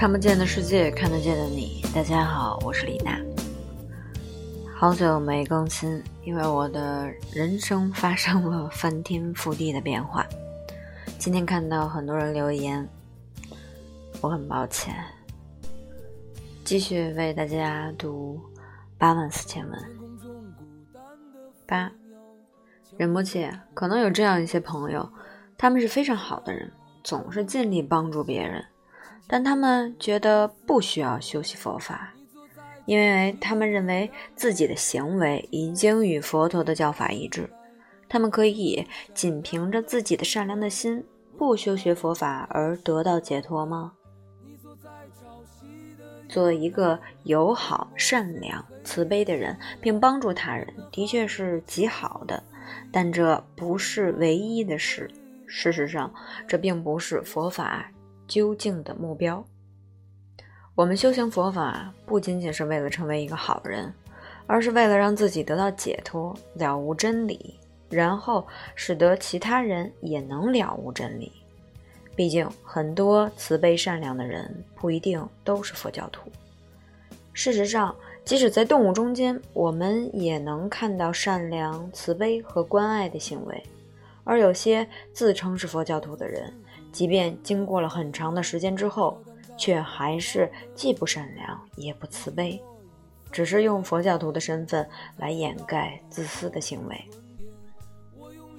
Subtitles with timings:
[0.00, 1.84] 看不见的世界，看得见的你。
[1.94, 3.20] 大家好，我是李娜。
[4.74, 10.26] 好久没更新，因为我的人生发生了翻天覆地的变化。
[11.18, 12.88] 今天看到很多人留言，
[14.22, 14.96] 我很抱歉。
[16.64, 18.40] 继续为大家读
[18.96, 19.78] 八万四千文。
[21.66, 21.92] 八，
[22.96, 25.06] 任波切，可能有这样一些朋友，
[25.58, 26.72] 他们是非常好的人，
[27.04, 28.64] 总是尽力帮助别人。
[29.32, 32.12] 但他们觉得不需要修习佛法，
[32.84, 37.48] 因为他们认为自己的行为已经与佛陀的教法一致。
[38.08, 38.84] 他们可以
[39.14, 41.04] 仅凭着自己的善良的心，
[41.38, 43.92] 不修学佛法而得到解脱吗？
[46.28, 52.42] 做一个友好、善良、慈悲的人，并帮助他人，的确是极好的，
[52.90, 55.08] 但这不是唯一的事。
[55.46, 56.12] 事实上，
[56.48, 57.92] 这并不是佛法。
[58.30, 59.44] 究竟的目标，
[60.76, 63.92] 我们修行佛法不仅仅是为了成为一个好人，
[64.46, 67.58] 而是为了让自己得到解脱、了悟真理，
[67.88, 71.32] 然后使得其他人也能了悟真理。
[72.14, 76.30] 毕竟，很多慈悲善良的人不一定都是佛教徒。
[77.32, 77.92] 事实上，
[78.24, 83.60] 即使在动物中间，我们也能看到善良、慈悲和关爱的行为，
[84.22, 86.54] 而有些自称是佛教徒的人。
[86.92, 89.22] 即便经过了很长的时间之后，
[89.56, 92.62] 却还是既不善良也不慈悲，
[93.30, 97.04] 只是用佛教徒的身份来掩盖自私的行为。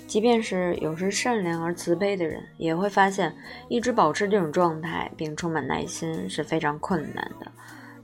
[0.08, 3.34] 即便是有时善良而慈悲的人，也会发现
[3.70, 7.50] 一直保持这种状态并充满耐心是非常困难的。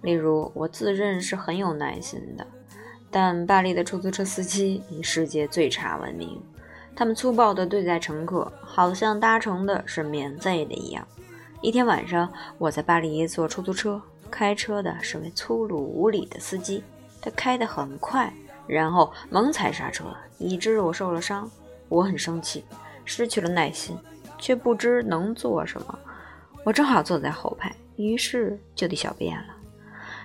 [0.02, 2.48] 例如，我自认是很有耐心的，
[3.11, 6.42] 但巴黎的出租车司机以世界最差闻名。
[6.98, 11.08] 他们粗暴地对待乘客，好像搭乘的是免费的一样。
[11.62, 16.83] 一天晚上，我在巴黎坐出租车，开车的是位粗鲁无礼的司机。
[17.22, 18.33] 他开得很快，
[18.66, 20.05] 然后猛踩刹车，
[20.39, 21.48] 以致我受了伤。
[21.88, 22.66] 我很生气，
[23.05, 23.95] 失去了耐心，
[24.39, 25.99] 却不知能做什么。
[26.64, 29.55] 我正好坐在后排，于是就得小便了。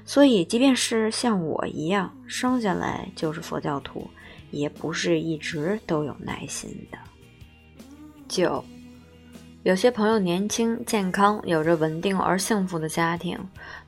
[0.06, 4.08] 所以，即便是像我一样生下来就是佛教徒。
[4.52, 6.98] 也不是一直都有耐心的。
[8.28, 8.64] 九，
[9.64, 13.38] 有些朋友年轻健康，有着稳定而幸福的家庭，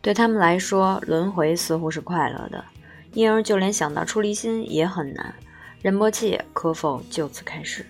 [0.03, 2.65] 对他们来说，轮回似乎是快乐的，
[3.13, 5.33] 因而就连想到出离心也很难。
[5.81, 7.87] 仁波切可否就此开始？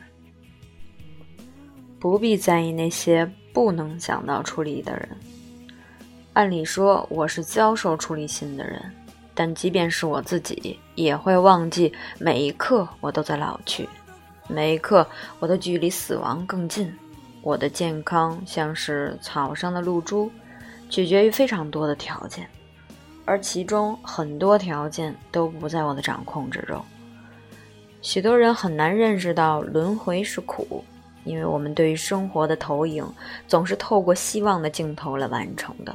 [1.98, 5.08] 不必在意那些不能想到出离的人。
[6.34, 8.92] 按理说，我是遭受出离心的人。
[9.36, 13.88] 但即便是我自己，也会忘记每一刻我都在老去，
[14.48, 15.04] 每一刻
[15.40, 16.96] 我都距离死亡更近。
[17.42, 20.30] 我的健康像是草上的露珠，
[20.88, 22.48] 取决于非常多的条件，
[23.24, 26.80] 而其中很多条件都不在我的掌控之中。
[28.00, 30.84] 许多人很难认识到轮回是苦，
[31.24, 33.04] 因为我们对于生活的投影
[33.48, 35.92] 总是透过希望的镜头来完成的。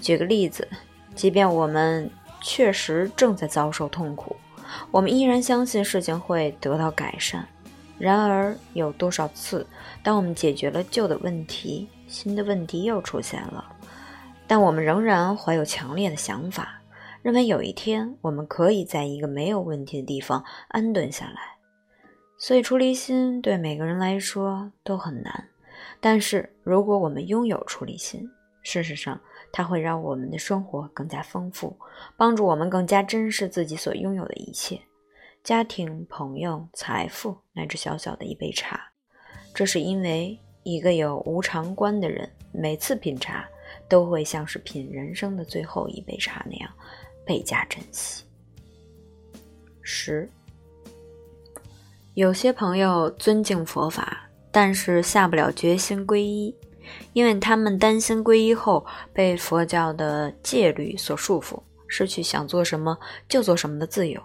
[0.00, 0.66] 举个例子，
[1.14, 2.10] 即便我们。
[2.48, 4.36] 确实正在遭受痛苦，
[4.92, 7.44] 我们依然相信事情会得到改善。
[7.98, 9.66] 然而，有多少次，
[10.00, 13.64] 当我们解决了旧的问题，新的问题又出现了，
[14.46, 16.80] 但我们仍然怀有强烈的想法，
[17.20, 21.40] 认为有一天我们可以在一个没有问题的地方安顿下来。
[22.38, 25.48] 所以，出离心对每个人来说都很难。
[26.00, 28.30] 但是，如果我们拥有出离心，
[28.68, 29.20] 事实上，
[29.52, 31.78] 它会让我们的生活更加丰富，
[32.16, 34.80] 帮助我们更加珍视自己所拥有的一切：
[35.44, 38.80] 家庭、朋友、财富，乃至小小的一杯茶。
[39.54, 43.48] 这是因为一个有无常观的人，每次品茶
[43.88, 46.68] 都会像是品人生的最后一杯茶那样，
[47.24, 48.24] 倍加珍惜。
[49.80, 50.28] 十，
[52.14, 56.52] 有些朋友尊敬佛法，但是下不了决心皈依。
[57.12, 62.98] 因为他们担心皈依后被佛教的戒律所束缚，失去想做什么
[63.28, 64.20] 就做什么的自由。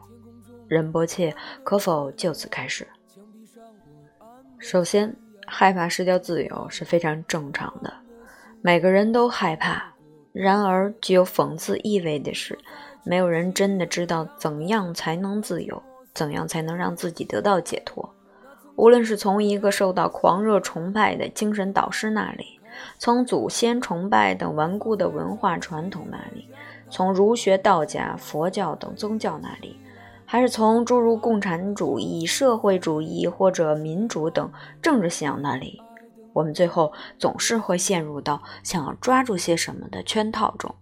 [0.67, 2.87] 仁波切可否就此开始？
[4.57, 5.15] 首先，
[5.45, 7.93] 害怕失掉自由是非常正常的，
[8.61, 9.93] 每个人都害怕。
[10.31, 12.57] 然而，具有讽刺意味的是，
[13.03, 18.09] 没有人真的知道怎样才能自由，怎样才能让自己得到解脱。
[18.75, 22.59] 无论是从一个受到狂热崇拜的精神导师那里，
[22.97, 26.47] 从祖先崇拜等顽固的文化传统那里，
[26.89, 29.77] 从儒学、道家、佛教等宗教那里，
[30.25, 34.51] 还是从诸如共产主义、社会主义或者民主等
[34.81, 35.81] 政治信仰那里，
[36.33, 40.73] 我们最后总是会陷入到想要抓住些什么的圈套中，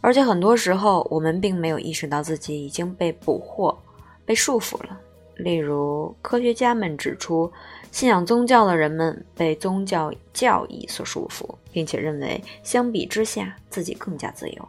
[0.00, 3.78] 而且很多时候我们并没有意识到自己已经被捕获、
[4.24, 4.98] 被束缚了。
[5.36, 7.52] 例如，科学家们指出，
[7.92, 14.68] 信仰宗教的人们被宗教教义所束缚，并且认为相比之下自己更加自由。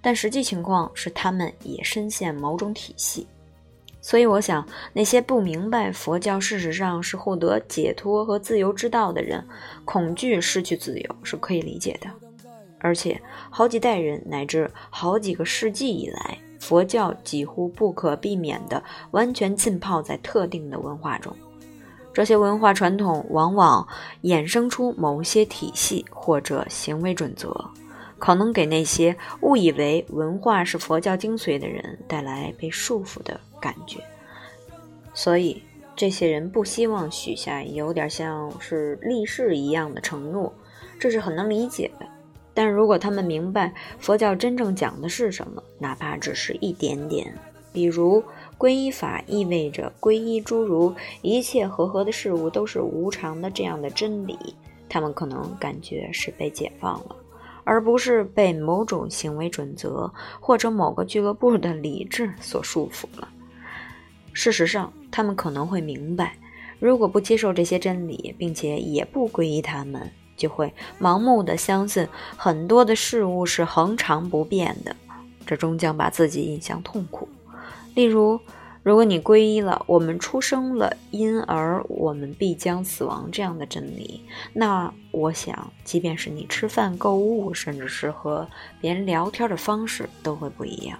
[0.00, 3.26] 但实际情况是，他们也深陷某种体系。
[4.00, 9.46] 所以，我想那些不明白佛教事实上是获得解脱和自由之道的人，
[9.84, 12.08] 恐惧失去自由是可以理解的。
[12.80, 18.80] 而且，好几代人乃至好几个世纪以来，佛教几乎不可避免地
[19.10, 21.36] 完全浸泡在特定的文化中。
[22.12, 23.84] 这些文化传统往往
[24.22, 27.52] 衍生出某些体系或者行为准则。
[28.16, 33.98] 可能给那些误以为文化是佛教精髓的人带来被束缚的感觉，
[35.12, 35.60] 所以
[35.96, 40.54] 这些人不希望许下有点像是立誓一样的承诺，
[41.00, 42.06] 这是很能理解的。
[42.54, 47.34] 但如果他们明白佛教真正讲的是什么，哪怕只是一点点，
[47.72, 48.22] 比如
[48.58, 54.36] 皈依法意味着皈依诸如一切和合的事物都是无常的这样的真理，
[54.88, 57.16] 他们可能感觉是被解放了。
[57.64, 63.28] 而不是被某种行为准则或者某个俱乐部的理智所束缚了。
[64.32, 66.36] 事实上，他们可能会明白，
[66.80, 72.06] 如果不接受这些真理，并且也不皈依他们，就会盲目的相信
[72.36, 74.94] 很多的事物是恒常不变的，
[75.46, 77.28] 这终将把自己引向痛苦。
[77.94, 78.40] 例如。
[78.84, 88.48] 如果你皈依了“我们出生了，因而我们必将死亡”这样的真理，那我想，即便是你吃饭、购物，甚至是和
[88.80, 90.98] 别人聊天的方式，都会不一样。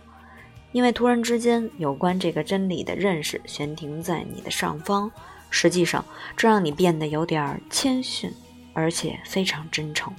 [0.70, 5.10] 因为突然之间，有关这个真理的认识悬停在你的上方，
[5.50, 6.04] 实际上
[6.36, 8.32] 这让你变得有点谦逊，
[8.72, 10.12] 而且非常真诚。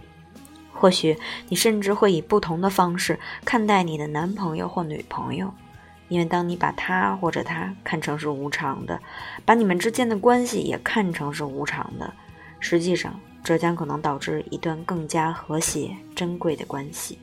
[0.71, 1.17] 或许
[1.49, 5.53] 你甚至会以不同的方式看待你的男朋友或女朋友。
[6.09, 8.99] 因为当你把他或者他看成是无常的，
[9.45, 12.13] 把你们之间的关系也看成是无常的，
[12.59, 17.17] 实际上这将可能导致一段更加和谐、珍贵的关系。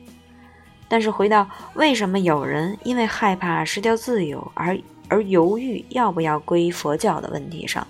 [0.89, 4.77] 但是回到为什么有人因为害怕失掉自由而
[5.07, 7.87] 而犹豫要不要皈依佛教的问题上，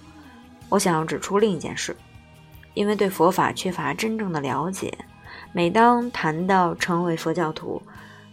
[0.69, 1.95] 我想要指出另一件事：
[2.73, 4.97] 因为对佛法缺乏真正的了解。
[5.53, 7.81] 每当谈到成为佛教徒，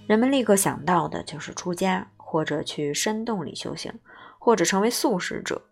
[0.06, 2.08] 人们立刻想到的就是出家。
[2.30, 3.90] 或者去山洞里修行，
[4.38, 5.62] 或者成为素食者，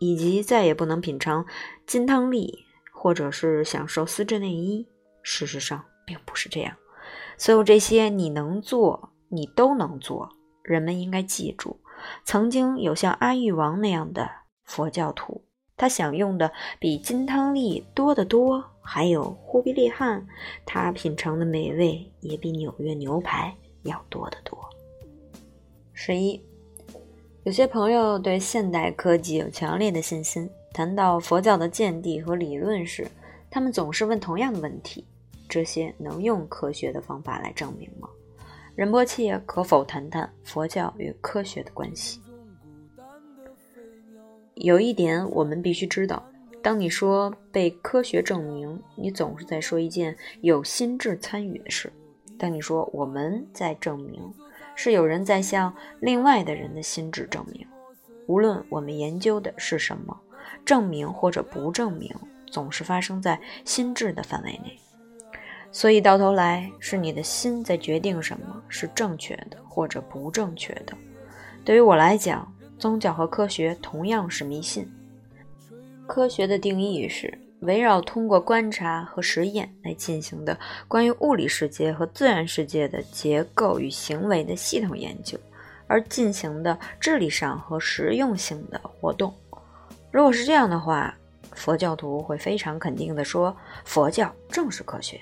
[0.00, 1.46] 以及再也不能品尝
[1.86, 4.84] 金汤力，或者是享受丝质内衣。
[5.22, 6.74] 事实上，并不是这样。
[7.38, 10.28] 所有这些你能做，你都能做。
[10.64, 11.78] 人们应该记住，
[12.24, 14.28] 曾经有像阿育王那样的
[14.64, 15.44] 佛教徒，
[15.82, 16.48] 他享用的
[16.78, 18.62] 比金汤力多得多。
[18.80, 20.24] 还有忽必烈汗，
[20.64, 23.52] 他品尝的美味也比纽约牛排
[23.82, 24.56] 要多得多。
[25.92, 26.40] 十一，
[27.42, 30.48] 有些朋友对现代科技有强烈的信心。
[30.72, 33.08] 谈到佛教的见地和理论时，
[33.50, 35.04] 他们总是问同样的问题：
[35.48, 38.08] 这些能用科学的方法来证明吗？
[38.76, 42.20] 仁波切可否谈谈佛教与科学的关系？
[44.62, 46.24] 有一点我们必须知道：
[46.62, 51.92] 当你说被科学证明，你总是在说一件有心智参与的事。
[52.38, 54.32] 当你说我们在证明。
[54.74, 57.66] 是有人在向另外的人的心智证明，
[58.26, 60.18] 无论我们研究的是什么，
[60.64, 62.10] 证明或者不证明，
[62.46, 64.78] 总是发生在心智的范围内。
[65.72, 70.96] 所以到头来，是你的心在决定什么是正确的或者不正确的。
[71.64, 72.50] 对于我来讲，
[72.82, 74.84] 宗教和科学同样是迷信。
[76.08, 77.32] 科学的定义是。
[77.60, 80.58] 围绕通过观察和实验来进行的
[80.88, 85.38] 关于物理世界和自然世界的结构与行为的系统研究，
[85.86, 89.32] 而进行的智力上和实用性的活动。
[90.10, 91.14] 如果是这样的话，
[91.52, 95.20] 佛教徒会非常肯定地说，佛教正是科学。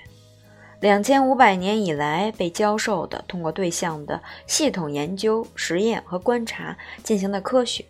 [0.81, 7.85] 两千五百年以来被教授的通过对象的系统研究、实验和观察进行的科学。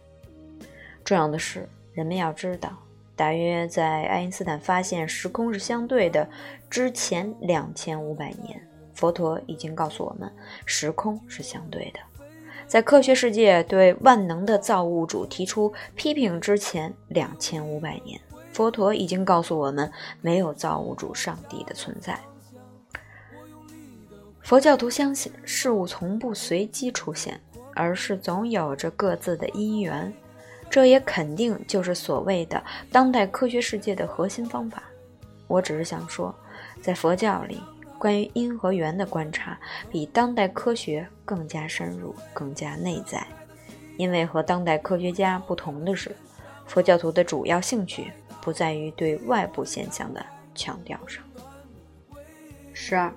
[1.05, 2.69] 重要的是，人们要知道。
[3.15, 6.27] 大约在爱因斯坦发现时空是相对的
[6.69, 8.61] 之前两千五百年，
[8.93, 10.29] 佛陀已经告诉我们
[10.65, 11.99] 时空是相对的。
[12.67, 18.19] 在科学世界对万能的造物主提出批评之前两千五百年，
[18.51, 22.19] 佛陀已经告诉我们没有造物主上帝的存在。
[24.51, 27.39] 佛教徒相信事物从不随机出现，
[27.73, 30.13] 而是总有着各自的因缘。
[30.69, 34.83] 这也肯定就是所谓的当代科学世界的核心方法。
[35.47, 36.35] 我只是想说，
[36.81, 37.61] 在佛教里，
[37.97, 39.57] 关于因和缘的观察
[39.89, 43.25] 比当代科学更加深入、更加内在。
[43.95, 46.13] 因为和当代科学家不同的是，
[46.65, 50.21] 佛教徒的主要兴趣不在于对外部现象的
[50.53, 51.23] 强调上。
[52.73, 53.13] 十二，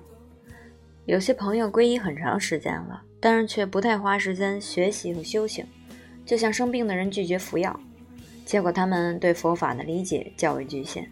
[1.05, 5.63] 有些朋友皈依很长时间了，但是却不太花时间学习和修行，
[6.25, 7.79] 就像生病的人拒绝服药，
[8.43, 11.07] 结果他们对佛法的理解较为局限，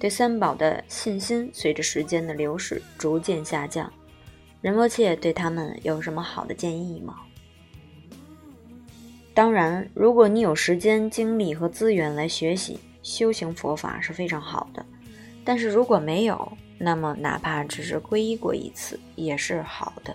[0.00, 3.92] 对三宝的信心随着时间的流逝逐渐下降。
[4.60, 7.14] 仁波切对他们有什么好的建议吗？
[9.32, 14.84] 当然，如果你有时间、精力和资源来学习修行佛法是非常好的。
[15.44, 20.14] 但是如果没有，那么哪怕只是皈依过一次也是好的。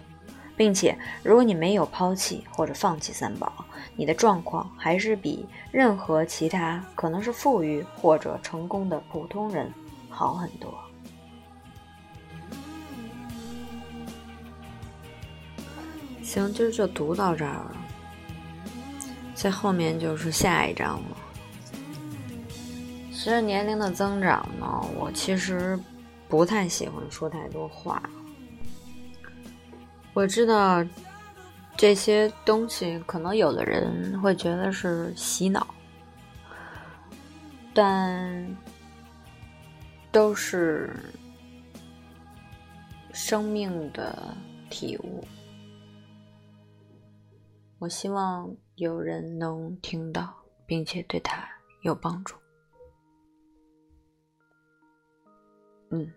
[0.57, 3.51] 并且，如果你没有抛弃或者放弃三宝，
[3.95, 9.73] 你的状况还是比任何其他可能是富裕或者成功的普通人
[10.07, 10.71] 好很多。
[16.21, 17.75] 行，今儿就读到这儿了。
[19.33, 21.17] 在后面就是下一章了。
[23.11, 25.79] 随着年龄的增长呢，我其实
[26.31, 28.01] 不太喜欢说太多话。
[30.13, 30.81] 我知道
[31.75, 35.67] 这些东西可能有的人会觉得是洗脑，
[37.73, 38.47] 但
[40.09, 40.95] 都是
[43.11, 44.33] 生命的
[44.69, 45.27] 体悟。
[47.77, 50.33] 我希望有人能听到，
[50.65, 51.45] 并且对他
[51.81, 52.37] 有帮助。
[55.89, 56.09] 嗯。